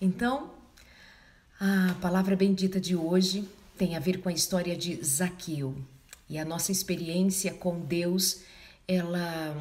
[0.00, 0.50] Então,
[1.58, 5.74] a palavra bendita de hoje tem a ver com a história de Zaqueu.
[6.28, 8.40] E a nossa experiência com Deus,
[8.86, 9.56] ela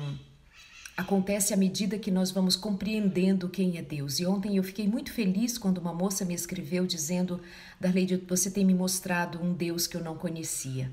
[0.97, 4.19] acontece à medida que nós vamos compreendendo quem é Deus.
[4.19, 7.39] E ontem eu fiquei muito feliz quando uma moça me escreveu dizendo:
[7.79, 10.91] Darleide, você tem me mostrado um Deus que eu não conhecia.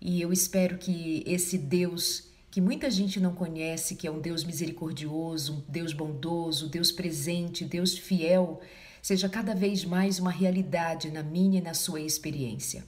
[0.00, 2.24] E eu espero que esse Deus
[2.56, 7.66] que muita gente não conhece, que é um Deus misericordioso, um Deus bondoso, Deus presente,
[7.66, 8.62] Deus fiel,
[9.02, 12.82] seja cada vez mais uma realidade na minha e na sua experiência.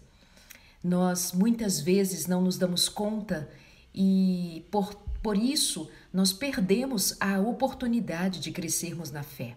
[0.83, 3.47] Nós muitas vezes não nos damos conta
[3.95, 9.55] e por, por isso nós perdemos a oportunidade de crescermos na fé.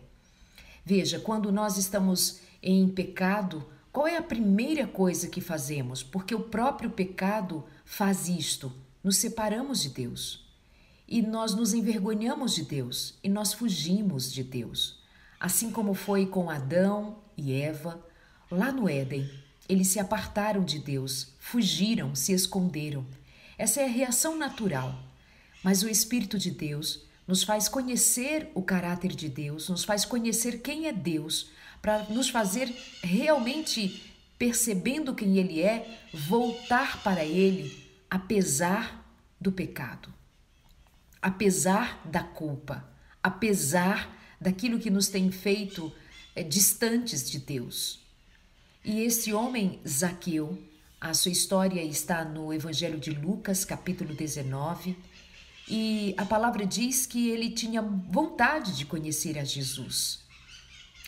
[0.84, 6.04] Veja, quando nós estamos em pecado, qual é a primeira coisa que fazemos?
[6.04, 10.46] Porque o próprio pecado faz isto: nos separamos de Deus.
[11.08, 15.00] E nós nos envergonhamos de Deus e nós fugimos de Deus.
[15.40, 18.00] Assim como foi com Adão e Eva,
[18.50, 19.30] lá no Éden,
[19.68, 23.06] eles se apartaram de Deus, fugiram, se esconderam.
[23.58, 24.98] Essa é a reação natural.
[25.64, 30.62] Mas o Espírito de Deus nos faz conhecer o caráter de Deus, nos faz conhecer
[30.62, 31.50] quem é Deus,
[31.82, 37.81] para nos fazer realmente, percebendo quem Ele é, voltar para Ele,
[38.12, 39.10] apesar
[39.40, 40.14] do pecado,
[41.22, 42.86] apesar da culpa,
[43.24, 45.94] apesar daquilo que nos tem feito
[46.36, 48.02] é, distantes de Deus.
[48.84, 50.62] E esse homem, Zaqueu,
[51.00, 54.98] a sua história está no Evangelho de Lucas, capítulo 19,
[55.70, 60.20] e a palavra diz que ele tinha vontade de conhecer a Jesus.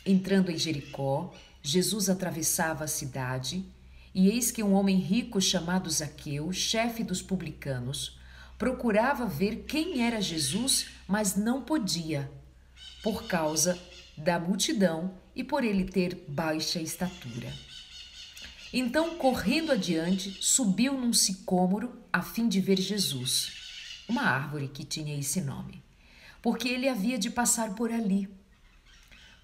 [0.06, 3.66] Entrando em Jericó, Jesus atravessava a cidade,
[4.14, 8.20] e eis que um homem rico chamado Zaqueu, chefe dos publicanos,
[8.58, 12.32] procurava ver quem era Jesus, mas não podia,
[13.02, 13.80] por causa
[14.18, 17.52] da multidão e por ele ter baixa estatura.
[18.72, 23.52] Então, correndo adiante, subiu num sicômoro a fim de ver Jesus,
[24.08, 25.84] uma árvore que tinha esse nome,
[26.42, 28.30] porque ele havia de passar por ali.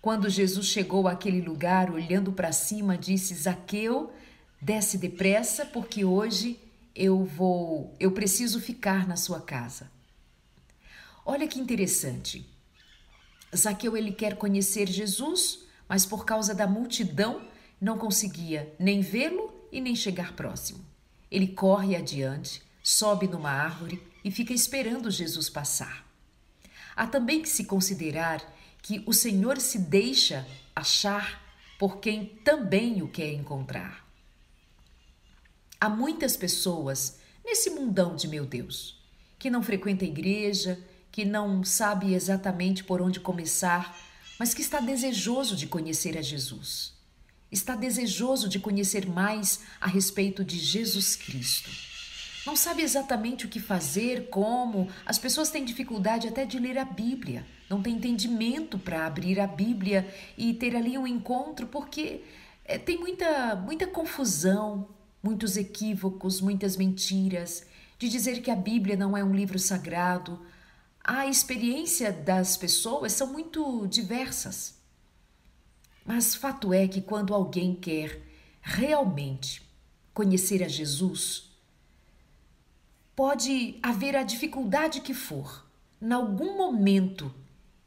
[0.01, 4.11] Quando Jesus chegou àquele lugar, olhando para cima, disse: Zaqueu,
[4.61, 6.59] desce depressa, porque hoje
[6.95, 9.89] eu vou, eu preciso ficar na sua casa.
[11.25, 12.45] Olha que interessante.
[13.55, 17.41] Zaqueu ele quer conhecer Jesus, mas por causa da multidão
[17.79, 20.83] não conseguia nem vê-lo e nem chegar próximo.
[21.31, 26.05] Ele corre adiante, sobe numa árvore e fica esperando Jesus passar.
[26.95, 28.41] Há também que se considerar
[28.81, 31.41] que o Senhor se deixa achar
[31.77, 34.08] por quem também o quer encontrar.
[35.81, 38.99] Há muitas pessoas nesse mundão de meu Deus
[39.39, 40.77] que não frequenta a igreja,
[41.09, 43.97] que não sabe exatamente por onde começar,
[44.37, 46.93] mas que está desejoso de conhecer a Jesus.
[47.49, 51.71] Está desejoso de conhecer mais a respeito de Jesus Cristo.
[52.45, 54.89] Não sabe exatamente o que fazer, como.
[55.05, 59.47] As pessoas têm dificuldade até de ler a Bíblia, não têm entendimento para abrir a
[59.47, 60.07] Bíblia
[60.37, 62.23] e ter ali um encontro, porque
[62.65, 64.87] é, tem muita, muita confusão,
[65.21, 67.65] muitos equívocos, muitas mentiras,
[67.97, 70.39] de dizer que a Bíblia não é um livro sagrado,
[71.03, 74.77] a experiência das pessoas são muito diversas.
[76.05, 78.21] Mas fato é que quando alguém quer
[78.61, 79.61] realmente
[80.13, 81.49] conhecer a Jesus,
[83.15, 85.65] pode haver a dificuldade que for,
[86.01, 87.33] em algum momento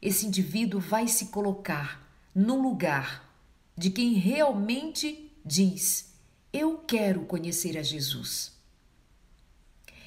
[0.01, 3.29] esse indivíduo vai se colocar no lugar
[3.75, 6.12] de quem realmente diz:
[6.53, 8.53] Eu quero conhecer a Jesus.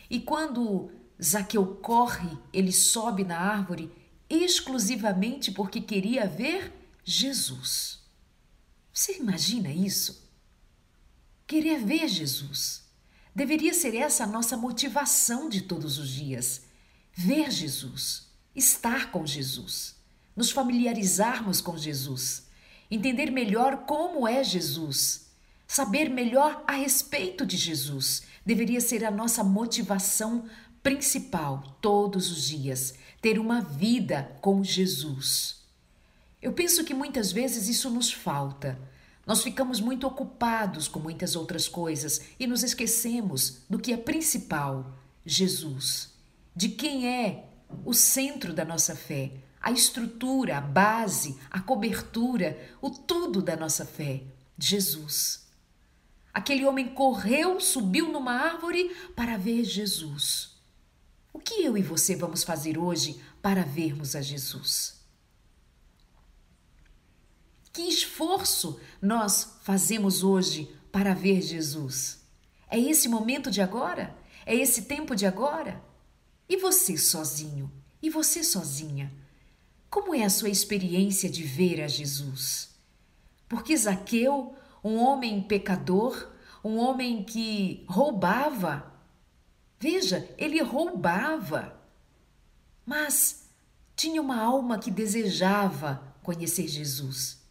[0.08, 0.90] E quando
[1.22, 3.92] Zaqueu corre, ele sobe na árvore
[4.30, 6.72] exclusivamente porque queria ver
[7.04, 8.00] Jesus.
[8.92, 10.24] Você imagina isso?
[11.46, 12.84] Querer ver Jesus.
[13.34, 16.62] Deveria ser essa a nossa motivação de todos os dias.
[17.12, 19.96] Ver Jesus, estar com Jesus,
[20.34, 22.46] nos familiarizarmos com Jesus,
[22.90, 25.25] entender melhor como é Jesus,
[25.66, 28.22] saber melhor a respeito de Jesus.
[28.44, 30.48] Deveria ser a nossa motivação
[30.82, 35.56] principal todos os dias, ter uma vida com Jesus.
[36.40, 38.78] Eu penso que muitas vezes isso nos falta.
[39.26, 44.96] Nós ficamos muito ocupados com muitas outras coisas e nos esquecemos do que é principal:
[45.24, 46.14] Jesus.
[46.54, 47.48] De quem é
[47.84, 53.84] o centro da nossa fé, a estrutura, a base, a cobertura, o tudo da nossa
[53.84, 54.22] fé:
[54.56, 55.45] Jesus.
[56.36, 60.50] Aquele homem correu, subiu numa árvore para ver Jesus.
[61.32, 65.00] O que eu e você vamos fazer hoje para vermos a Jesus?
[67.72, 72.18] Que esforço nós fazemos hoje para ver Jesus?
[72.68, 74.14] É esse momento de agora?
[74.44, 75.82] É esse tempo de agora?
[76.46, 77.72] E você sozinho?
[78.02, 79.10] E você sozinha?
[79.88, 82.76] Como é a sua experiência de ver a Jesus?
[83.48, 84.54] Porque Zaqueu,
[84.86, 86.30] um homem pecador,
[86.62, 88.92] um homem que roubava,
[89.80, 91.76] veja, ele roubava,
[92.84, 93.50] mas
[93.96, 97.44] tinha uma alma que desejava conhecer Jesus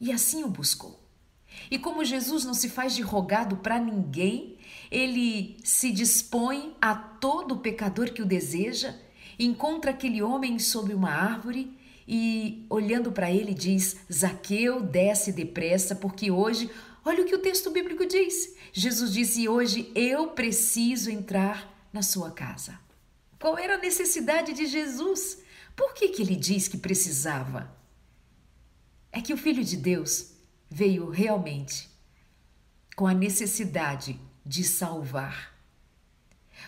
[0.00, 1.00] e assim o buscou.
[1.70, 4.58] E como Jesus não se faz de rogado para ninguém,
[4.90, 8.96] ele se dispõe a todo pecador que o deseja,
[9.38, 16.30] encontra aquele homem sob uma árvore e, olhando para ele, diz: Zaqueu, desce depressa, porque
[16.30, 16.70] hoje,
[17.04, 18.54] olha o que o texto bíblico diz.
[18.72, 22.78] Jesus disse: Hoje eu preciso entrar na sua casa.
[23.38, 25.42] Qual era a necessidade de Jesus?
[25.76, 27.74] Por que, que ele diz que precisava?
[29.12, 30.32] É que o Filho de Deus
[30.70, 31.88] veio realmente
[32.96, 35.54] com a necessidade de salvar.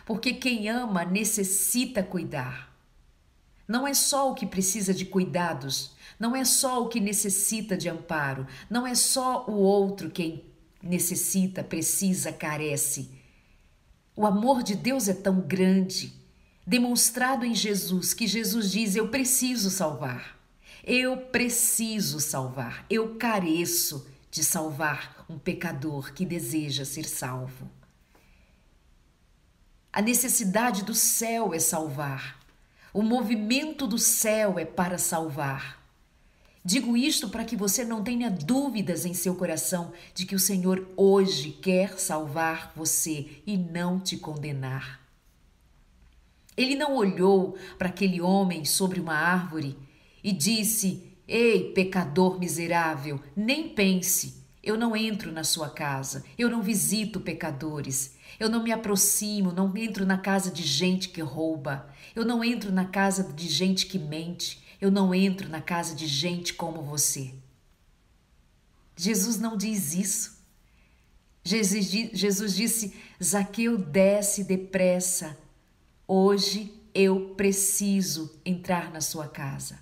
[0.04, 2.65] Porque quem ama necessita cuidar.
[3.66, 7.88] Não é só o que precisa de cuidados, não é só o que necessita de
[7.88, 10.44] amparo, não é só o outro quem
[10.82, 13.10] necessita, precisa, carece.
[14.14, 16.12] O amor de Deus é tão grande,
[16.66, 20.36] demonstrado em Jesus, que Jesus diz: Eu preciso salvar.
[20.86, 27.68] Eu preciso salvar, eu careço de salvar um pecador que deseja ser salvo.
[29.92, 32.35] A necessidade do céu é salvar,
[32.96, 35.84] o movimento do céu é para salvar.
[36.64, 40.88] Digo isto para que você não tenha dúvidas em seu coração de que o Senhor
[40.96, 44.98] hoje quer salvar você e não te condenar.
[46.56, 49.76] Ele não olhou para aquele homem sobre uma árvore
[50.24, 54.42] e disse: Ei, pecador miserável, nem pense.
[54.62, 59.76] Eu não entro na sua casa, eu não visito pecadores, eu não me aproximo, não
[59.76, 63.98] entro na casa de gente que rouba, eu não entro na casa de gente que
[63.98, 67.34] mente, eu não entro na casa de gente como você.
[68.96, 70.36] Jesus não diz isso.
[71.44, 75.38] Jesus, disse: Zaqueu, desce depressa.
[76.08, 79.78] Hoje eu preciso entrar na sua casa.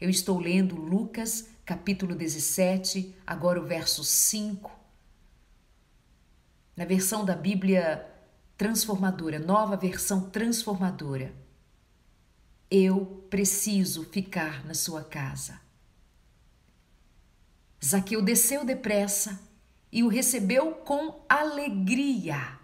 [0.00, 4.79] Eu estou lendo Lucas, capítulo 17, agora o verso 5.
[6.80, 8.10] Na versão da Bíblia
[8.56, 11.30] transformadora, nova versão transformadora.
[12.70, 15.60] Eu preciso ficar na sua casa.
[17.84, 19.38] Zaqueu desceu depressa
[19.92, 22.58] e o recebeu com alegria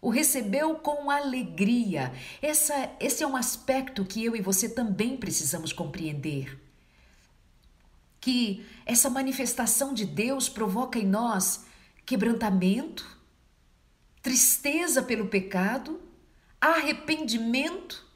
[0.00, 2.12] o recebeu com alegria.
[2.40, 6.58] Essa, esse é um aspecto que eu e você também precisamos compreender.
[8.20, 11.65] Que essa manifestação de Deus provoca em nós
[12.06, 13.04] quebrantamento,
[14.22, 16.00] tristeza pelo pecado,
[16.60, 18.06] arrependimento,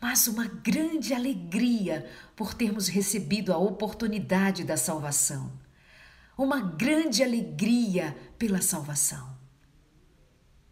[0.00, 5.52] mas uma grande alegria por termos recebido a oportunidade da salvação.
[6.36, 9.34] Uma grande alegria pela salvação.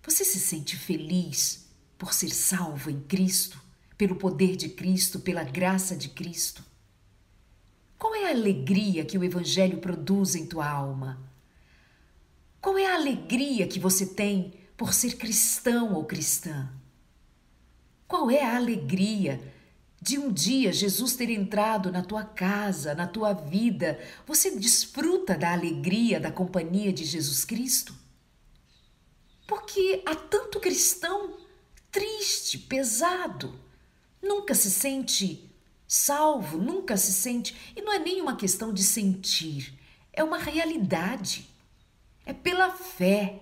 [0.02, 3.58] Você se sente feliz por ser salvo em Cristo,
[3.96, 6.62] pelo poder de Cristo, pela graça de Cristo?
[7.96, 11.33] Qual é a alegria que o Evangelho produz em tua alma?
[12.64, 16.72] Qual é a alegria que você tem por ser cristão ou cristã?
[18.08, 19.38] Qual é a alegria
[20.00, 24.00] de um dia Jesus ter entrado na tua casa, na tua vida?
[24.26, 27.94] Você desfruta da alegria da companhia de Jesus Cristo?
[29.46, 31.36] Porque há tanto cristão
[31.92, 33.60] triste, pesado,
[34.22, 35.50] nunca se sente
[35.86, 37.74] salvo, nunca se sente.
[37.76, 39.78] E não é nem uma questão de sentir,
[40.14, 41.52] é uma realidade.
[42.26, 43.40] É pela fé.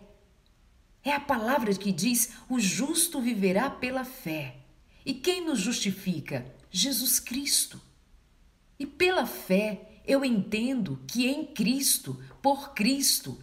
[1.04, 4.56] É a palavra que diz: o justo viverá pela fé.
[5.04, 6.46] E quem nos justifica?
[6.70, 7.80] Jesus Cristo.
[8.78, 13.40] E pela fé eu entendo que em Cristo, por Cristo,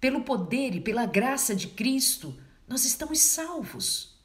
[0.00, 4.16] pelo poder e pela graça de Cristo, nós estamos salvos.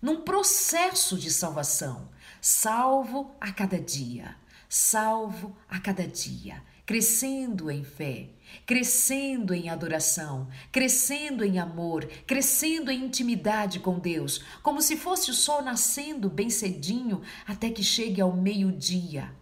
[0.00, 2.10] Num processo de salvação,
[2.40, 4.36] salvo a cada dia,
[4.68, 8.30] salvo a cada dia, crescendo em fé,
[8.64, 15.34] crescendo em adoração, crescendo em amor, crescendo em intimidade com Deus, como se fosse o
[15.34, 19.34] sol nascendo bem cedinho até que chegue ao meio-dia.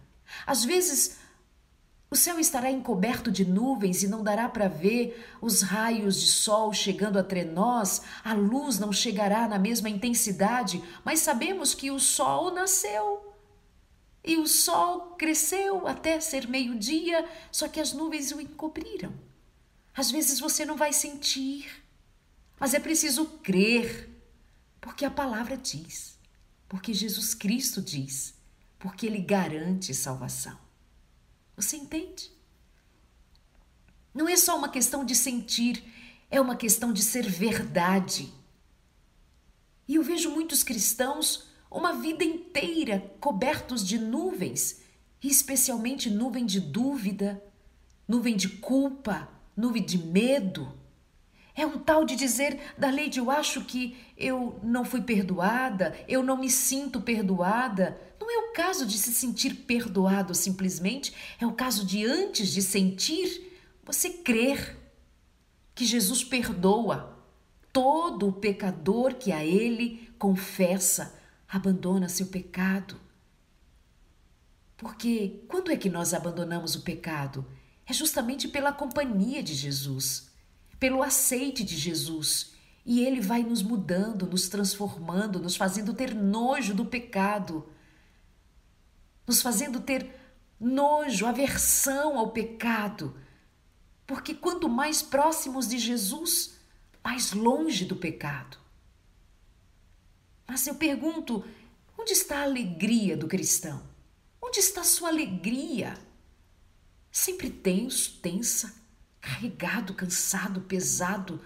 [0.45, 1.19] Às vezes,
[2.09, 6.73] o céu estará encoberto de nuvens e não dará para ver os raios de sol
[6.73, 12.51] chegando até nós, a luz não chegará na mesma intensidade, mas sabemos que o sol
[12.51, 13.24] nasceu.
[14.25, 19.13] E o sol cresceu até ser meio-dia, só que as nuvens o encobriram.
[19.93, 21.83] Às vezes você não vai sentir,
[22.59, 24.09] mas é preciso crer,
[24.81, 26.17] porque a palavra diz,
[26.67, 28.33] porque Jesus Cristo diz,
[28.79, 30.57] porque Ele garante salvação.
[31.55, 32.31] Você entende?
[34.11, 35.83] Não é só uma questão de sentir,
[36.31, 38.33] é uma questão de ser verdade.
[39.87, 44.81] E eu vejo muitos cristãos uma vida inteira cobertos de nuvens,
[45.21, 47.43] especialmente nuvem de dúvida,
[48.07, 50.71] nuvem de culpa, nuvem de medo.
[51.53, 55.97] É um tal de dizer da lei de eu acho que eu não fui perdoada,
[56.07, 57.99] eu não me sinto perdoada.
[58.19, 62.61] Não é o caso de se sentir perdoado simplesmente, é o caso de antes de
[62.61, 64.77] sentir, você crer
[65.73, 67.19] que Jesus perdoa
[67.71, 71.13] todo o pecador que a ele confessa,
[71.55, 72.99] abandona seu pecado.
[74.75, 77.45] Porque quando é que nós abandonamos o pecado?
[77.85, 80.29] É justamente pela companhia de Jesus,
[80.77, 82.53] pelo aceite de Jesus.
[82.85, 87.65] E ele vai nos mudando, nos transformando, nos fazendo ter nojo do pecado,
[89.25, 90.13] nos fazendo ter
[90.59, 93.15] nojo, aversão ao pecado.
[94.05, 96.59] Porque quanto mais próximos de Jesus,
[97.01, 98.64] mais longe do pecado.
[100.47, 101.45] Mas eu pergunto:
[101.97, 103.81] onde está a alegria do cristão?
[104.41, 105.97] Onde está sua alegria?
[107.11, 108.73] Sempre tenso, tensa,
[109.21, 111.41] carregado, cansado, pesado,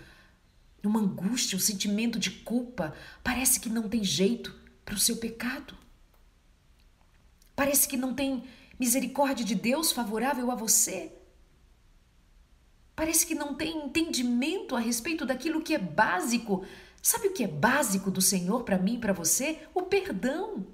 [0.84, 2.96] uma angústia, um sentimento de culpa.
[3.24, 5.77] Parece que não tem jeito para o seu pecado.
[7.56, 8.44] Parece que não tem
[8.79, 11.12] misericórdia de Deus favorável a você.
[12.96, 16.65] Parece que não tem entendimento a respeito daquilo que é básico
[17.01, 19.68] Sabe o que é básico do Senhor para mim e para você?
[19.74, 20.68] O perdão.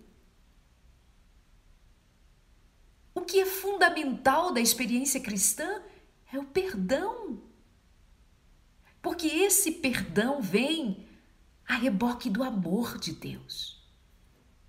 [3.13, 5.81] O que é fundamental da experiência cristã
[6.31, 7.41] é o perdão.
[9.01, 11.05] Porque esse perdão vem
[11.67, 13.75] a reboque do amor de Deus.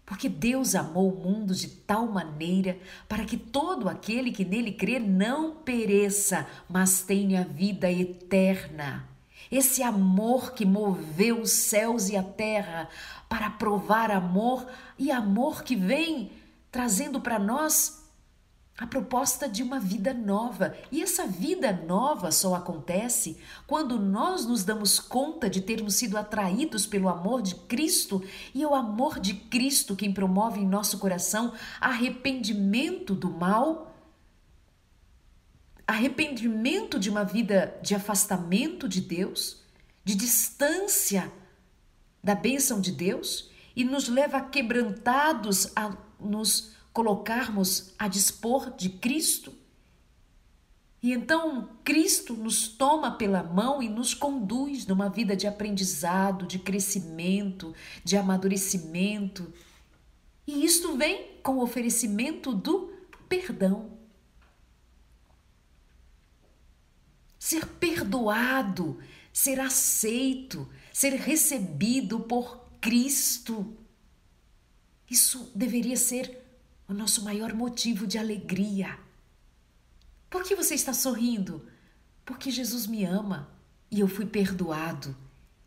[0.05, 5.01] Porque Deus amou o mundo de tal maneira para que todo aquele que nele crê
[5.01, 9.15] não pereça, mas tenha vida eterna.
[9.50, 12.88] Esse amor que moveu os céus e a terra
[13.29, 14.67] para provar amor
[14.99, 16.31] e amor que vem
[16.71, 18.07] trazendo para nós
[18.79, 20.76] a proposta de uma vida nova.
[20.93, 26.87] E essa vida nova só acontece quando nós nos damos conta de termos sido atraídos
[26.87, 28.23] pelo amor de Cristo
[28.55, 33.96] e é o amor de Cristo quem promove em nosso coração arrependimento do mal
[35.87, 39.62] arrependimento de uma vida de afastamento de Deus,
[40.05, 41.33] de distância
[42.23, 49.52] da bênção de Deus e nos leva quebrantados a nos colocarmos a dispor de Cristo.
[51.02, 56.59] E então Cristo nos toma pela mão e nos conduz numa vida de aprendizado, de
[56.59, 59.52] crescimento, de amadurecimento.
[60.47, 62.93] E isto vem com o oferecimento do
[63.28, 63.96] perdão.
[67.47, 68.99] Ser perdoado,
[69.33, 73.76] ser aceito, ser recebido por Cristo.
[75.09, 76.45] Isso deveria ser
[76.88, 78.99] o nosso maior motivo de alegria.
[80.29, 81.65] Por que você está sorrindo?
[82.25, 83.49] Porque Jesus me ama
[83.93, 85.17] e eu fui perdoado,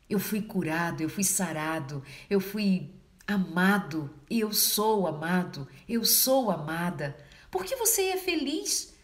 [0.09, 2.93] eu fui curado, eu fui sarado, eu fui
[3.25, 7.17] amado, e eu sou amado, eu sou amada.
[7.49, 8.98] Por que você é feliz?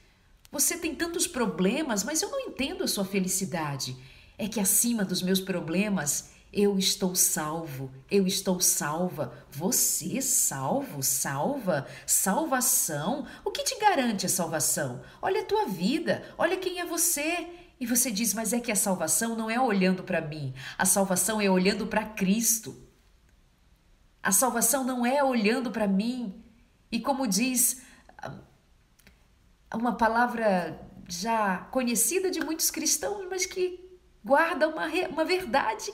[0.52, 3.96] Você tem tantos problemas, mas eu não entendo a sua felicidade.
[4.38, 9.34] É que acima dos meus problemas eu estou salvo, eu estou salva.
[9.52, 13.28] Você salvo, salva, salvação.
[13.44, 15.02] O que te garante a salvação?
[15.22, 17.48] Olha a tua vida, olha quem é você.
[17.78, 21.42] E você diz, mas é que a salvação não é olhando para mim, a salvação
[21.42, 22.74] é olhando para Cristo.
[24.24, 26.42] A salvação não é olhando para mim.
[26.90, 27.82] E como diz
[29.76, 33.80] uma palavra já conhecida de muitos cristãos, mas que
[34.24, 35.94] guarda uma, uma verdade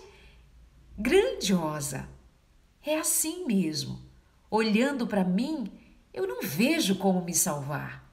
[0.97, 2.07] grandiosa.
[2.83, 3.99] É assim mesmo.
[4.49, 5.71] Olhando para mim,
[6.13, 8.09] eu não vejo como me salvar,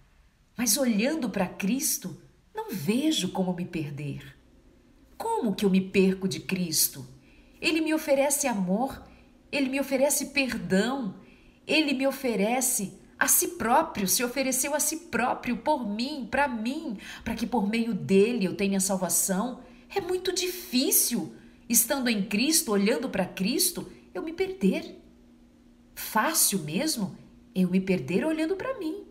[0.56, 2.20] mas olhando para Cristo,
[2.54, 4.36] não vejo como me perder.
[5.16, 7.06] Como que eu me perco de Cristo?
[7.60, 9.02] Ele me oferece amor,
[9.50, 11.16] ele me oferece perdão,
[11.66, 16.96] ele me oferece a si próprio, se ofereceu a si próprio por mim, para mim,
[17.24, 19.60] para que por meio dele eu tenha salvação.
[19.94, 21.34] É muito difícil,
[21.68, 25.02] estando em Cristo, olhando para Cristo, eu me perder.
[25.94, 27.16] Fácil mesmo
[27.54, 29.02] eu me perder olhando para mim,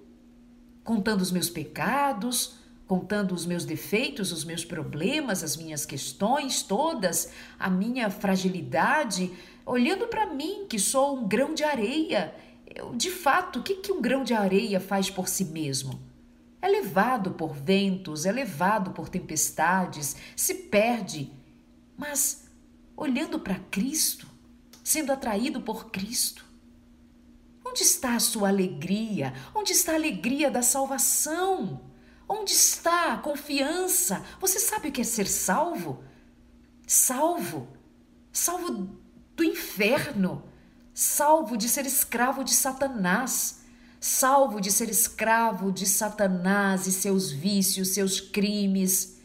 [0.86, 2.56] contando os meus pecados,
[2.88, 9.30] contando os meus defeitos, os meus problemas, as minhas questões todas, a minha fragilidade,
[9.66, 12.34] olhando para mim, que sou um grão de areia.
[12.96, 16.00] De fato, o que, que um grão de areia faz por si mesmo?
[16.62, 21.32] É levado por ventos, é levado por tempestades, se perde.
[21.96, 22.48] Mas
[22.96, 24.28] olhando para Cristo,
[24.84, 26.46] sendo atraído por Cristo,
[27.66, 29.34] onde está a sua alegria?
[29.54, 31.82] Onde está a alegria da salvação?
[32.28, 34.26] Onde está a confiança?
[34.40, 36.04] Você sabe o que é ser salvo?
[36.86, 37.68] Salvo,
[38.32, 38.90] salvo
[39.36, 40.44] do inferno,
[41.00, 43.60] salvo de ser escravo de Satanás,
[44.00, 49.20] salvo de ser escravo de Satanás e seus vícios, seus crimes,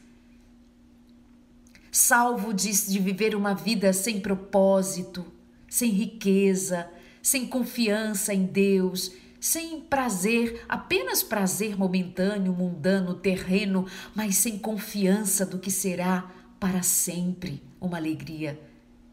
[1.90, 5.24] salvo de, de viver uma vida sem propósito,
[5.66, 6.90] sem riqueza,
[7.22, 9.10] sem confiança em Deus,
[9.40, 17.62] sem prazer, apenas prazer momentâneo, mundano, terreno, mas sem confiança do que será para sempre
[17.80, 18.60] uma alegria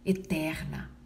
[0.05, 0.98] eterna.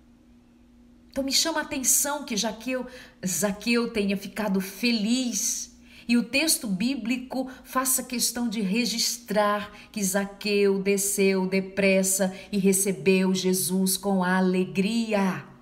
[1.13, 2.87] Então me chama a atenção que Jaqueu,
[3.23, 5.71] Zaqueu tenha ficado feliz
[6.07, 13.95] e o texto bíblico faça questão de registrar que Zaqueu desceu depressa e recebeu Jesus
[13.95, 15.52] com alegria.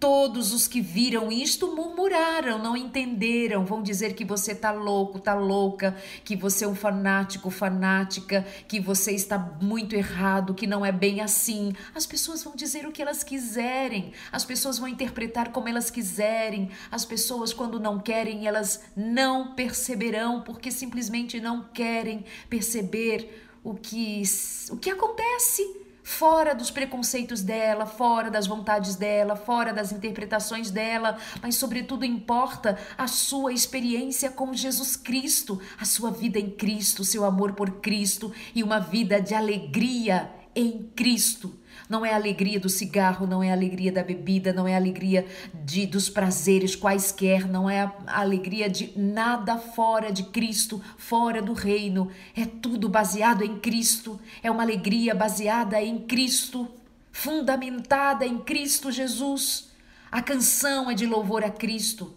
[0.00, 5.34] Todos os que viram isto murmuraram, não entenderam, vão dizer que você tá louco, tá
[5.34, 10.92] louca, que você é um fanático, fanática, que você está muito errado, que não é
[10.92, 11.72] bem assim.
[11.96, 16.70] As pessoas vão dizer o que elas quiserem, as pessoas vão interpretar como elas quiserem.
[16.92, 24.22] As pessoas, quando não querem, elas não perceberão, porque simplesmente não querem perceber o que,
[24.70, 31.18] o que acontece fora dos preconceitos dela, fora das vontades dela, fora das interpretações dela,
[31.42, 37.26] mas sobretudo importa a sua experiência com Jesus Cristo, a sua vida em Cristo, seu
[37.26, 41.57] amor por Cristo e uma vida de alegria em Cristo.
[41.88, 44.76] Não é a alegria do cigarro, não é a alegria da bebida, não é a
[44.76, 45.26] alegria
[45.64, 51.52] de dos prazeres quaisquer, não é a alegria de nada fora de Cristo, fora do
[51.52, 52.10] reino.
[52.34, 54.20] É tudo baseado em Cristo.
[54.42, 56.68] É uma alegria baseada em Cristo,
[57.12, 59.68] fundamentada em Cristo Jesus.
[60.10, 62.14] A canção é de louvor a Cristo.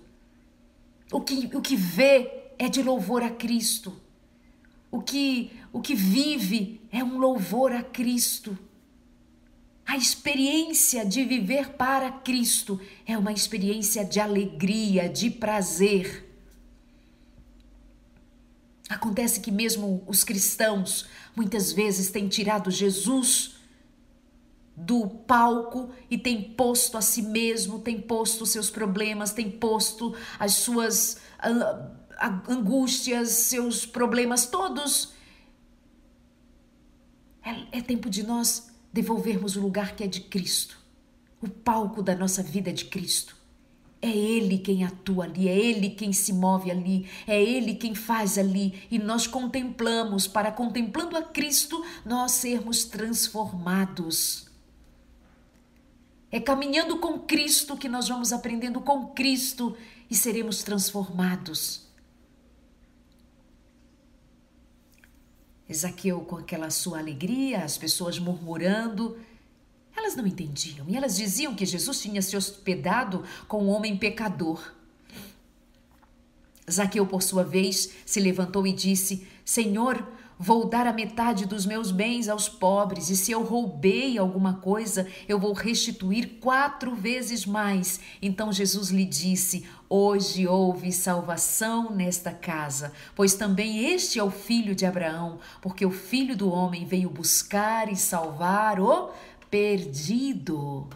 [1.11, 3.93] O que, o que vê é de louvor a Cristo.
[4.91, 8.57] O que, o que vive é um louvor a Cristo.
[9.91, 16.33] A experiência de viver para Cristo é uma experiência de alegria, de prazer.
[18.87, 23.57] Acontece que mesmo os cristãos muitas vezes têm tirado Jesus
[24.77, 30.15] do palco e têm posto a si mesmo, têm posto os seus problemas, têm posto
[30.39, 31.17] as suas
[32.47, 35.11] angústias, seus problemas todos.
[37.43, 40.77] É, é tempo de nós devolvermos o lugar que é de Cristo.
[41.41, 43.35] O palco da nossa vida é de Cristo.
[44.01, 48.37] É Ele quem atua ali, é Ele quem se move ali, é Ele quem faz
[48.37, 54.47] ali, e nós contemplamos, para contemplando a Cristo, nós sermos transformados.
[56.31, 59.77] É caminhando com Cristo que nós vamos aprendendo com Cristo
[60.09, 61.90] e seremos transformados.
[65.73, 69.17] Zaqueu com aquela sua alegria, as pessoas murmurando.
[69.95, 74.73] Elas não entendiam e elas diziam que Jesus tinha se hospedado com um homem pecador.
[76.69, 80.07] Zaqueu, por sua vez, se levantou e disse: Senhor,
[80.43, 85.05] Vou dar a metade dos meus bens aos pobres, e se eu roubei alguma coisa,
[85.27, 87.99] eu vou restituir quatro vezes mais.
[88.19, 94.73] Então Jesus lhe disse: Hoje houve salvação nesta casa, pois também este é o filho
[94.73, 99.09] de Abraão, porque o filho do homem veio buscar e salvar o
[99.49, 100.87] perdido.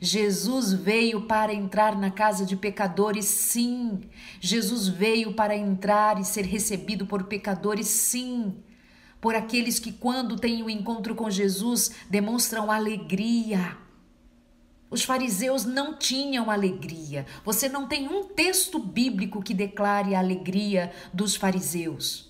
[0.00, 4.00] Jesus veio para entrar na casa de pecadores, sim.
[4.40, 8.52] Jesus veio para entrar e ser recebido por pecadores, sim.
[9.20, 13.76] Por aqueles que, quando têm o um encontro com Jesus, demonstram alegria.
[14.90, 17.26] Os fariseus não tinham alegria.
[17.44, 22.28] Você não tem um texto bíblico que declare a alegria dos fariseus.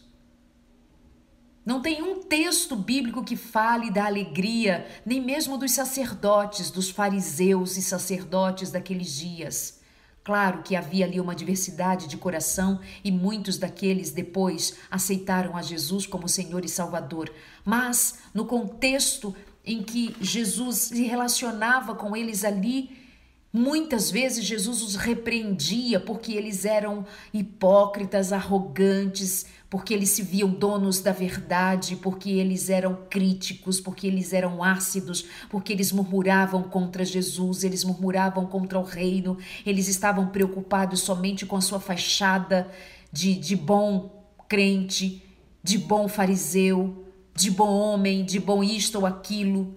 [1.64, 7.76] Não tem um texto bíblico que fale da alegria, nem mesmo dos sacerdotes, dos fariseus
[7.76, 9.78] e sacerdotes daqueles dias.
[10.24, 16.06] Claro que havia ali uma diversidade de coração e muitos daqueles depois aceitaram a Jesus
[16.06, 17.32] como Senhor e Salvador,
[17.64, 19.34] mas no contexto
[19.68, 22.96] em que Jesus se relacionava com eles ali,
[23.50, 31.00] Muitas vezes Jesus os repreendia porque eles eram hipócritas, arrogantes, porque eles se viam donos
[31.00, 37.64] da verdade, porque eles eram críticos, porque eles eram ácidos, porque eles murmuravam contra Jesus,
[37.64, 42.70] eles murmuravam contra o reino, eles estavam preocupados somente com a sua fachada
[43.10, 45.22] de, de bom crente,
[45.62, 47.07] de bom fariseu,
[47.38, 49.76] de bom homem, de bom isto ou aquilo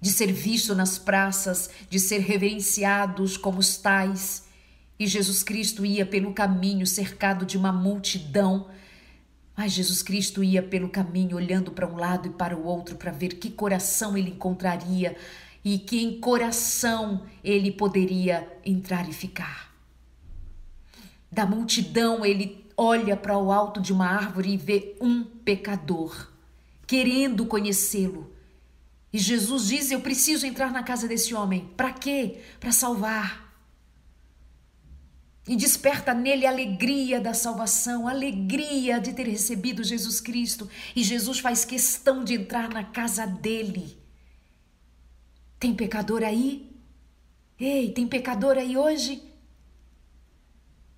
[0.00, 4.44] de ser visto nas praças, de ser reverenciados como os tais.
[4.98, 8.68] E Jesus Cristo ia pelo caminho cercado de uma multidão.
[9.56, 13.10] Mas Jesus Cristo ia pelo caminho olhando para um lado e para o outro para
[13.10, 15.16] ver que coração ele encontraria
[15.62, 19.70] e que em coração ele poderia entrar e ficar.
[21.30, 26.30] Da multidão ele olha para o alto de uma árvore e vê um pecador,
[26.86, 28.30] querendo conhecê-lo
[29.12, 31.68] e Jesus diz: Eu preciso entrar na casa desse homem.
[31.76, 32.40] Para quê?
[32.58, 33.48] Para salvar.
[35.48, 40.68] E desperta nele a alegria da salvação, a alegria de ter recebido Jesus Cristo.
[40.94, 43.98] E Jesus faz questão de entrar na casa dele.
[45.58, 46.70] Tem pecador aí?
[47.58, 49.22] Ei, tem pecador aí hoje?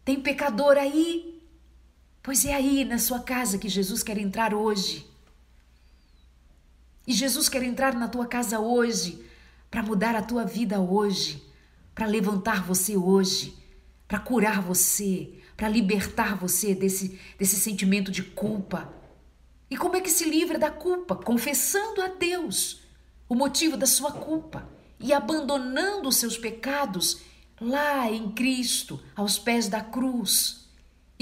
[0.05, 1.32] Tem pecador aí?
[2.23, 5.11] Pois é aí na sua casa que Jesus quer entrar hoje.
[7.05, 9.25] E Jesus quer entrar na tua casa hoje,
[9.69, 11.43] para mudar a tua vida hoje,
[11.95, 13.57] para levantar você hoje,
[14.07, 18.93] para curar você, para libertar você desse, desse sentimento de culpa.
[19.69, 21.17] E como é que se livra da culpa?
[21.17, 22.83] Confessando a Deus
[23.29, 24.69] o motivo da sua culpa
[25.01, 27.21] e abandonando os seus pecados
[27.61, 30.62] lá em Cristo, aos pés da cruz,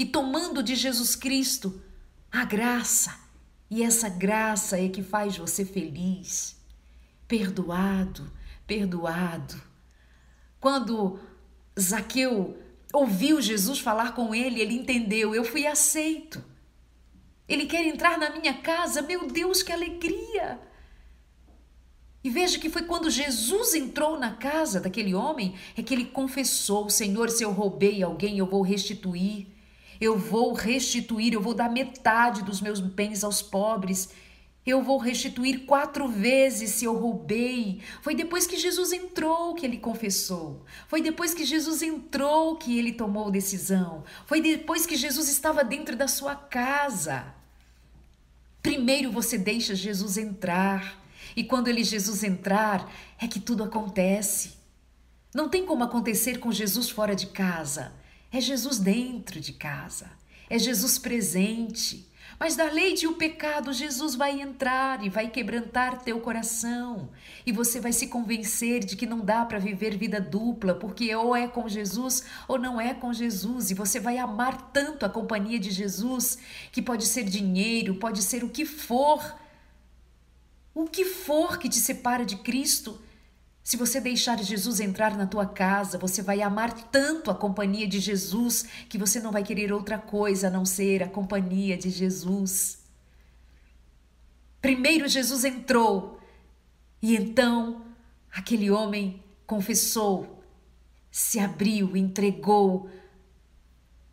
[0.01, 1.79] e tomando de Jesus Cristo
[2.31, 3.19] a graça
[3.69, 6.59] e essa graça é que faz você feliz,
[7.27, 8.31] perdoado,
[8.65, 9.61] perdoado.
[10.59, 11.19] Quando
[11.79, 12.57] Zaqueu
[12.91, 16.43] ouviu Jesus falar com ele, ele entendeu: eu fui aceito.
[17.47, 20.59] Ele quer entrar na minha casa, meu Deus, que alegria!
[22.23, 26.89] E veja que foi quando Jesus entrou na casa daquele homem é que ele confessou:
[26.89, 29.60] Senhor, se eu roubei alguém, eu vou restituir
[30.01, 34.09] eu vou restituir, eu vou dar metade dos meus bens aos pobres.
[34.65, 37.81] Eu vou restituir quatro vezes se eu roubei.
[38.01, 40.65] Foi depois que Jesus entrou que ele confessou.
[40.87, 44.03] Foi depois que Jesus entrou que ele tomou decisão.
[44.25, 47.35] Foi depois que Jesus estava dentro da sua casa.
[48.63, 50.99] Primeiro você deixa Jesus entrar.
[51.35, 54.53] E quando ele Jesus entrar, é que tudo acontece.
[55.33, 58.00] Não tem como acontecer com Jesus fora de casa.
[58.31, 60.09] É Jesus dentro de casa,
[60.49, 62.09] é Jesus presente.
[62.41, 67.09] Mas da lei de o pecado, Jesus vai entrar e vai quebrantar teu coração.
[67.45, 71.35] E você vai se convencer de que não dá para viver vida dupla, porque ou
[71.35, 73.69] é com Jesus ou não é com Jesus.
[73.69, 76.39] E você vai amar tanto a companhia de Jesus,
[76.71, 79.35] que pode ser dinheiro, pode ser o que for.
[80.73, 82.99] O que for que te separa de Cristo,
[83.63, 87.99] se você deixar Jesus entrar na tua casa, você vai amar tanto a companhia de
[87.99, 92.79] Jesus que você não vai querer outra coisa a não ser a companhia de Jesus.
[94.59, 96.19] Primeiro Jesus entrou
[97.01, 97.85] e então
[98.31, 100.43] aquele homem confessou,
[101.11, 102.89] se abriu, entregou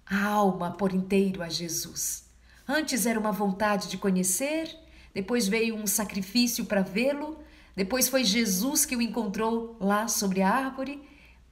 [0.04, 2.28] a alma por inteiro a Jesus.
[2.66, 4.74] Antes era uma vontade de conhecer,
[5.14, 7.38] depois veio um sacrifício para vê-lo
[7.78, 11.00] depois foi Jesus que o encontrou lá sobre a árvore,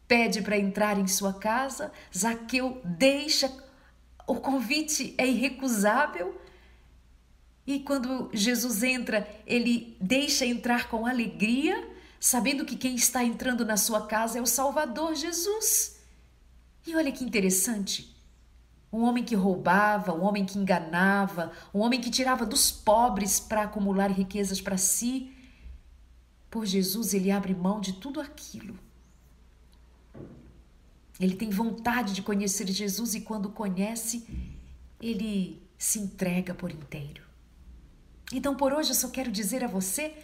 [0.09, 1.93] pede para entrar em sua casa.
[2.13, 3.49] Zaqueu deixa,
[4.27, 6.37] o convite é irrecusável.
[7.65, 13.77] E quando Jesus entra, ele deixa entrar com alegria, sabendo que quem está entrando na
[13.77, 16.01] sua casa é o Salvador Jesus.
[16.85, 18.17] E olha que interessante.
[18.93, 23.63] Um homem que roubava, um homem que enganava, um homem que tirava dos pobres para
[23.63, 25.36] acumular riquezas para si,
[26.57, 28.79] por Jesus, ele abre mão de tudo aquilo.
[31.21, 34.27] Ele tem vontade de conhecer Jesus e quando conhece,
[34.99, 37.23] ele se entrega por inteiro.
[38.33, 40.15] Então, por hoje, eu só quero dizer a você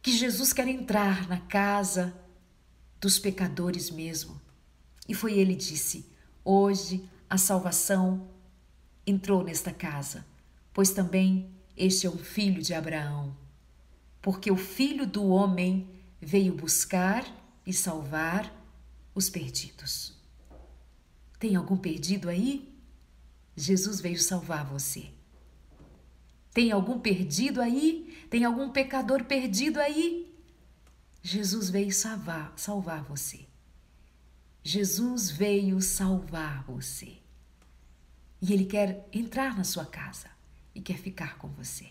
[0.00, 2.10] que Jesus quer entrar na casa
[2.98, 4.40] dos pecadores mesmo.
[5.06, 6.06] E foi ele disse:
[6.42, 8.30] Hoje a salvação
[9.06, 10.24] entrou nesta casa,
[10.72, 13.36] pois também este é um filho de Abraão
[14.22, 15.88] porque o Filho do Homem
[16.20, 17.24] veio buscar
[17.66, 18.52] e salvar
[19.14, 20.14] os perdidos.
[21.38, 22.70] Tem algum perdido aí?
[23.56, 25.10] Jesus veio salvar você.
[26.52, 28.26] Tem algum perdido aí?
[28.28, 30.30] Tem algum pecador perdido aí?
[31.22, 33.46] Jesus veio salvar, salvar você.
[34.62, 37.16] Jesus veio salvar você.
[38.42, 40.28] E Ele quer entrar na sua casa
[40.74, 41.90] e quer ficar com você.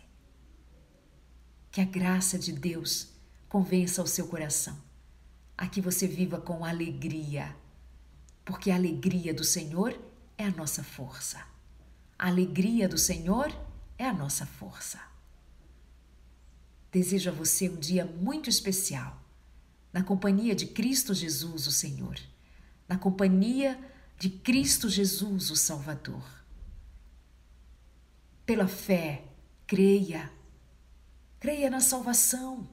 [1.72, 3.10] Que a graça de Deus
[3.48, 4.90] convença o seu coração
[5.60, 7.54] a que você viva com alegria,
[8.46, 9.94] porque a alegria do Senhor
[10.38, 11.46] é a nossa força.
[12.18, 13.54] A alegria do Senhor
[13.98, 15.02] é a nossa força.
[16.90, 19.22] Desejo a você um dia muito especial,
[19.92, 22.18] na companhia de Cristo Jesus, o Senhor,
[22.88, 23.78] na companhia
[24.18, 26.24] de Cristo Jesus, o Salvador.
[28.46, 29.26] Pela fé,
[29.68, 30.32] creia,
[31.40, 32.68] creia na salvação,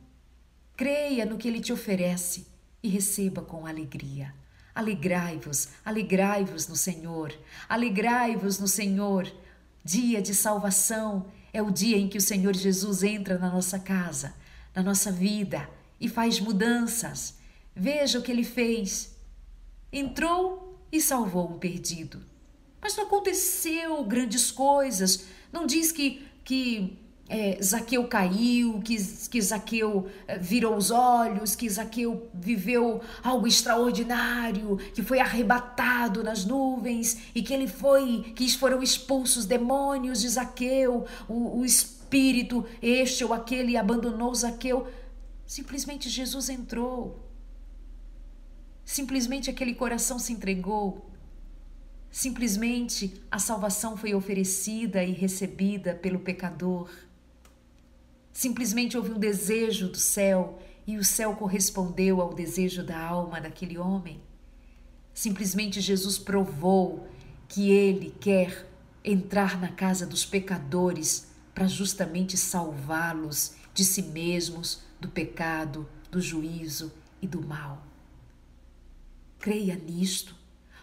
[0.76, 2.46] creia no que Ele te oferece
[2.83, 4.35] e receba com alegria.
[4.74, 7.33] Alegrai-vos, alegrai-vos no Senhor,
[7.68, 9.33] alegrai-vos no Senhor.
[9.83, 14.35] Dia de salvação é o dia em que o Senhor Jesus entra na nossa casa,
[14.74, 17.37] na nossa vida e faz mudanças.
[17.74, 19.16] Veja o que ele fez.
[19.90, 22.22] Entrou e salvou um perdido.
[22.83, 25.24] Mas não aconteceu grandes coisas.
[25.50, 26.98] Não diz que, que
[27.29, 28.97] é, Zaqueu caiu, que,
[29.29, 36.45] que Zaqueu é, virou os olhos, que Zaqueu viveu algo extraordinário, que foi arrebatado nas
[36.45, 43.25] nuvens e que ele foi, que foram expulsos demônios de Zaqueu, o, o espírito, este
[43.25, 44.87] ou aquele abandonou Zaqueu.
[45.45, 47.25] Simplesmente Jesus entrou.
[48.85, 51.11] Simplesmente aquele coração se entregou.
[52.09, 56.89] Simplesmente a salvação foi oferecida e recebida pelo pecador.
[58.37, 63.79] Simplesmente houve um desejo do céu e o céu correspondeu ao desejo da alma daquele
[63.79, 64.20] homem.
[65.14, 67.09] Simplesmente Jesus provou
[67.49, 68.68] que ele quer
[69.03, 76.92] entrar na casa dos pecadores para justamente salvá-los de si mesmos, do pecado, do juízo
[77.22, 77.87] e do mal.
[79.38, 80.37] Creia nisto.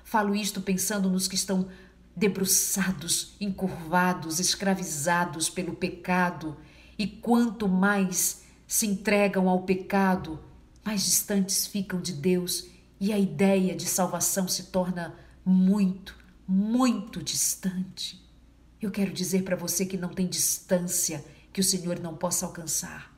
[0.04, 1.70] Falo isto pensando nos que estão
[2.16, 6.58] debruçados, encurvados, escravizados pelo pecado
[7.04, 10.40] e quanto mais se entregam ao pecado,
[10.86, 15.14] mais distantes ficam de Deus e a ideia de salvação se torna
[15.44, 18.26] muito, muito distante.
[18.82, 23.14] Eu quero dizer para você que não tem distância que o Senhor não possa alcançar,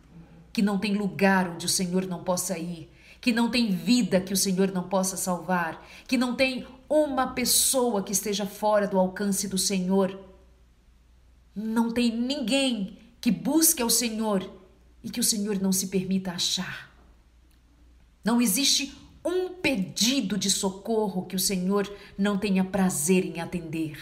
[0.52, 2.90] que não tem lugar onde o Senhor não possa ir,
[3.22, 8.02] que não tem vida que o Senhor não possa salvar, que não tem uma pessoa
[8.02, 10.20] que esteja fora do alcance do Senhor.
[11.56, 14.48] Não tem ninguém que busque ao Senhor
[15.04, 16.96] e que o Senhor não se permita achar.
[18.24, 23.98] Não existe um pedido de socorro que o Senhor não tenha prazer em atender.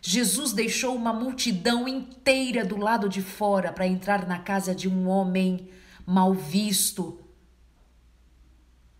[0.00, 5.06] Jesus deixou uma multidão inteira do lado de fora para entrar na casa de um
[5.06, 5.68] homem
[6.06, 7.20] mal visto,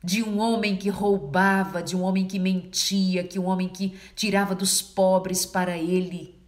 [0.05, 4.55] de um homem que roubava, de um homem que mentia, que um homem que tirava
[4.55, 6.38] dos pobres para ele.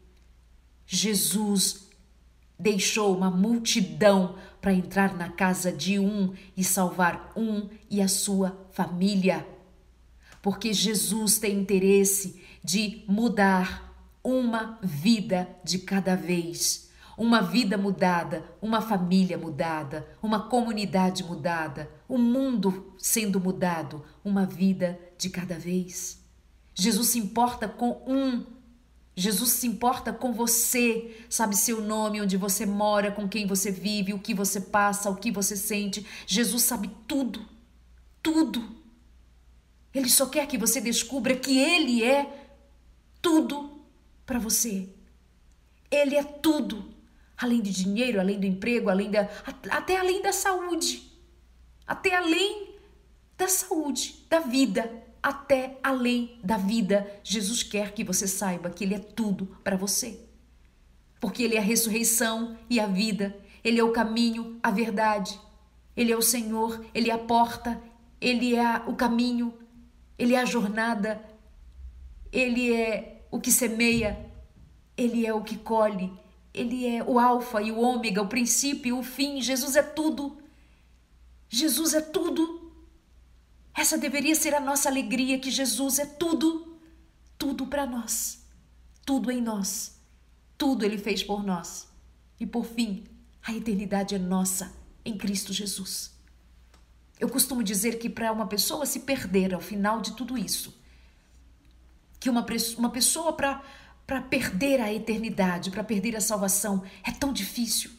[0.87, 1.91] Jesus
[2.63, 8.57] deixou uma multidão para entrar na casa de um e salvar um e a sua
[8.71, 9.45] família.
[10.41, 16.89] Porque Jesus tem interesse de mudar uma vida de cada vez.
[17.19, 24.47] Uma vida mudada, uma família mudada, uma comunidade mudada, o um mundo sendo mudado, uma
[24.47, 26.25] vida de cada vez.
[26.75, 28.47] Jesus se importa com um
[29.15, 34.15] Jesus se importa com você, sabe seu nome, onde você mora, com quem você vive,
[34.15, 36.07] o que você passa, o que você sente.
[36.27, 37.47] Jesus sabe tudo,
[38.23, 38.75] tudo.
[39.95, 42.27] Ele só quer que você descubra que Ele é
[43.21, 43.83] tudo
[44.25, 44.89] para você.
[45.91, 46.91] Ele é tudo,
[47.37, 49.29] além de dinheiro, além do emprego, além da,
[49.71, 51.13] até além da saúde,
[51.87, 52.77] até além
[53.37, 57.07] da saúde, da vida até além da vida.
[57.23, 60.19] Jesus quer que você saiba que Ele é tudo para você.
[61.21, 65.39] Porque Ele é a ressurreição e a vida, Ele é o caminho, a verdade,
[65.97, 67.81] Ele é o Senhor, Ele é a porta,
[68.21, 69.55] Ele é o caminho,
[70.19, 71.23] Ele é a jornada,
[72.33, 74.29] Ele é o que semeia,
[74.97, 76.13] Ele é o que colhe,
[76.53, 79.41] Ele é o Alfa e o Ômega, o princípio e o fim.
[79.41, 80.39] Jesus é tudo.
[81.49, 82.62] Jesus é tudo.
[83.75, 86.79] Essa deveria ser a nossa alegria que Jesus é tudo,
[87.39, 88.45] tudo para nós,
[89.05, 89.99] tudo em nós,
[90.59, 91.89] tudo Ele fez por nós.
[92.39, 93.05] E por fim,
[93.43, 94.73] a eternidade é nossa
[95.05, 96.13] em Cristo Jesus.
[97.19, 100.77] Eu costumo dizer que para uma pessoa se perder ao final de tudo isso,
[102.19, 102.45] que uma,
[102.77, 107.91] uma pessoa para perder a eternidade, para perder a salvação, é tão difícil.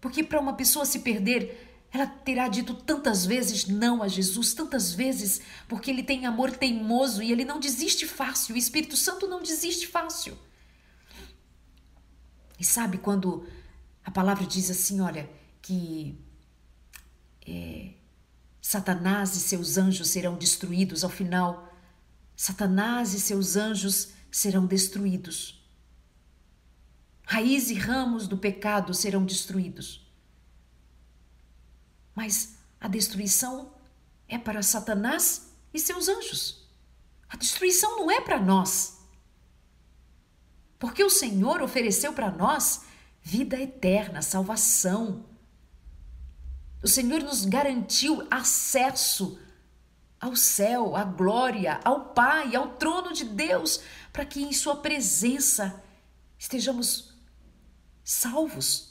[0.00, 4.92] Porque para uma pessoa se perder ela terá dito tantas vezes não a Jesus, tantas
[4.92, 8.54] vezes, porque ele tem amor teimoso e ele não desiste fácil.
[8.54, 10.36] O Espírito Santo não desiste fácil.
[12.58, 13.46] E sabe quando
[14.04, 15.30] a palavra diz assim, olha,
[15.62, 16.18] que
[17.46, 17.92] é,
[18.60, 21.72] Satanás e seus anjos serão destruídos ao final.
[22.36, 25.58] Satanás e seus anjos serão destruídos.
[27.24, 30.07] Raiz e ramos do pecado serão destruídos.
[32.18, 33.72] Mas a destruição
[34.26, 36.68] é para Satanás e seus anjos.
[37.28, 38.98] A destruição não é para nós.
[40.80, 42.82] Porque o Senhor ofereceu para nós
[43.22, 45.26] vida eterna, salvação.
[46.82, 49.38] O Senhor nos garantiu acesso
[50.20, 53.80] ao céu, à glória, ao Pai, ao trono de Deus,
[54.12, 55.80] para que em Sua presença
[56.36, 57.14] estejamos
[58.02, 58.87] salvos.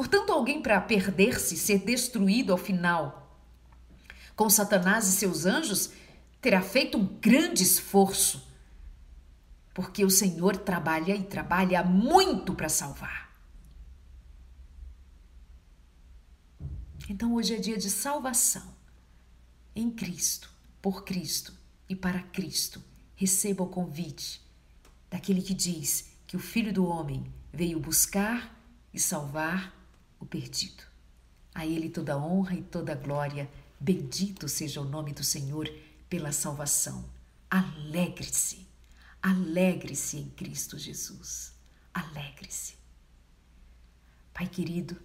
[0.00, 3.38] Portanto, alguém para perder-se, ser destruído ao final,
[4.34, 5.90] com Satanás e seus anjos,
[6.40, 8.48] terá feito um grande esforço
[9.74, 13.30] porque o Senhor trabalha e trabalha muito para salvar.
[17.06, 18.74] Então hoje é dia de salvação
[19.76, 21.52] em Cristo, por Cristo
[21.86, 22.82] e para Cristo.
[23.14, 24.40] Receba o convite
[25.10, 28.58] daquele que diz que o Filho do Homem veio buscar
[28.94, 29.78] e salvar
[30.20, 30.84] o perdido.
[31.52, 33.50] A Ele toda honra e toda glória.
[33.80, 35.68] Bendito seja o nome do Senhor
[36.08, 37.04] pela salvação.
[37.50, 38.70] Alegre-se
[39.22, 41.52] Alegre-se em Cristo Jesus.
[41.92, 42.74] Alegre-se.
[44.32, 44.96] Pai querido,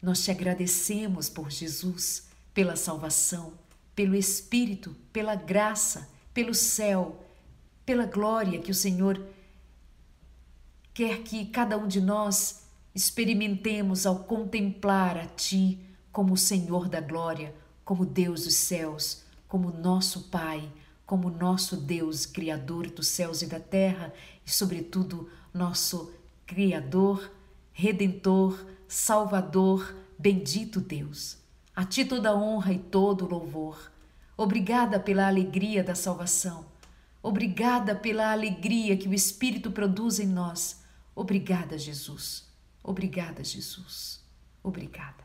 [0.00, 3.52] nós te agradecemos por Jesus, pela salvação,
[3.94, 7.24] pelo Espírito, pela graça, pelo céu,
[7.84, 9.20] pela glória que o Senhor
[10.92, 12.62] quer que cada um de nós
[12.94, 15.78] experimentemos ao contemplar a Ti
[16.12, 17.54] como o Senhor da glória,
[17.84, 20.70] como Deus dos céus, como nosso Pai
[21.06, 24.12] como nosso Deus, Criador dos céus e da terra,
[24.44, 26.12] e, sobretudo, nosso
[26.46, 27.30] Criador,
[27.72, 31.38] Redentor, Salvador, bendito Deus.
[31.74, 33.92] A Ti toda honra e todo louvor.
[34.36, 36.66] Obrigada pela alegria da salvação.
[37.22, 40.82] Obrigada pela alegria que o Espírito produz em nós.
[41.14, 42.53] Obrigada, Jesus.
[42.84, 44.22] Obrigada, Jesus.
[44.62, 45.24] Obrigada.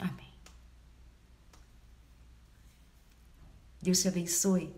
[0.00, 0.34] Amém.
[3.80, 4.74] Deus te abençoe.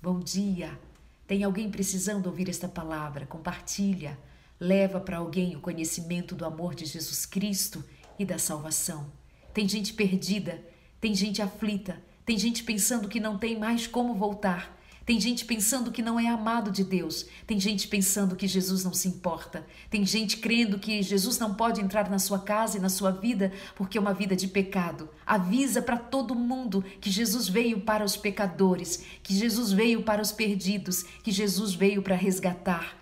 [0.00, 0.78] Bom dia.
[1.26, 3.26] Tem alguém precisando ouvir esta palavra?
[3.26, 4.16] Compartilha.
[4.60, 7.84] Leva para alguém o conhecimento do amor de Jesus Cristo
[8.16, 9.10] e da salvação.
[9.52, 10.62] Tem gente perdida,
[11.00, 14.73] tem gente aflita, tem gente pensando que não tem mais como voltar.
[15.04, 17.26] Tem gente pensando que não é amado de Deus.
[17.46, 19.66] Tem gente pensando que Jesus não se importa.
[19.90, 23.52] Tem gente crendo que Jesus não pode entrar na sua casa e na sua vida
[23.76, 25.08] porque é uma vida de pecado.
[25.26, 30.32] Avisa para todo mundo que Jesus veio para os pecadores, que Jesus veio para os
[30.32, 32.96] perdidos, que Jesus veio para resgatar.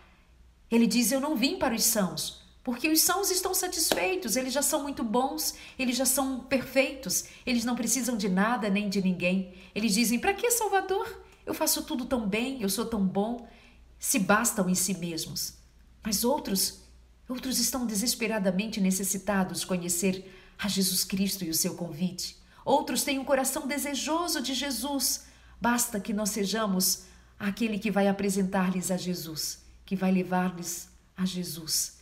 [0.68, 4.62] Ele diz: Eu não vim para os sãos, porque os sãos estão satisfeitos, eles já
[4.62, 9.54] são muito bons, eles já são perfeitos, eles não precisam de nada nem de ninguém.
[9.72, 11.22] Eles dizem: Para que Salvador?
[11.44, 13.48] Eu faço tudo tão bem, eu sou tão bom,
[13.98, 15.54] se bastam em si mesmos.
[16.02, 16.82] Mas outros,
[17.28, 22.36] outros estão desesperadamente necessitados de conhecer a Jesus Cristo e o seu convite.
[22.64, 25.24] Outros têm um coração desejoso de Jesus.
[25.60, 27.04] Basta que nós sejamos
[27.38, 31.98] aquele que vai apresentar-lhes a Jesus, que vai levar-lhes a Jesus.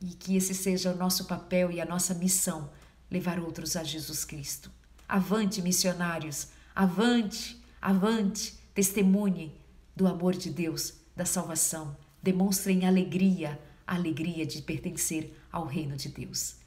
[0.00, 2.70] E que esse seja o nosso papel e a nossa missão,
[3.08, 4.70] levar outros a Jesus Cristo.
[5.08, 9.60] Avante, missionários, avante, Avante, testemunhe
[9.96, 11.96] do amor de Deus, da salvação.
[12.22, 16.58] Demonstrem alegria, a alegria de pertencer ao reino de Deus.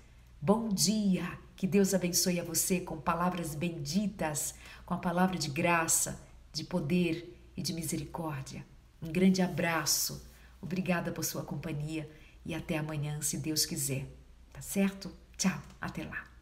[0.41, 1.39] Bom dia!
[1.55, 7.33] Que Deus abençoe a você com palavras benditas, com a palavra de graça, de poder
[7.55, 8.65] e de misericórdia.
[9.01, 10.21] Um grande abraço.
[10.61, 12.11] Obrigada por sua companhia
[12.45, 14.05] e até amanhã, se Deus quiser.
[14.51, 15.09] Tá certo?
[15.37, 16.34] Tchau, até lá.